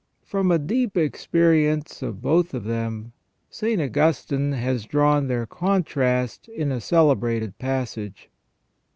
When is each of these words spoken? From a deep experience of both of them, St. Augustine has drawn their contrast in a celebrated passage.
From 0.23 0.49
a 0.49 0.57
deep 0.57 0.97
experience 0.97 2.01
of 2.01 2.23
both 2.23 2.55
of 2.55 2.63
them, 2.63 3.13
St. 3.51 3.79
Augustine 3.79 4.53
has 4.53 4.85
drawn 4.85 5.27
their 5.27 5.45
contrast 5.45 6.47
in 6.49 6.71
a 6.71 6.81
celebrated 6.81 7.59
passage. 7.59 8.31